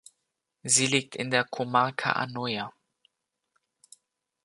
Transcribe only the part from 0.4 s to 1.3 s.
Sie liegt in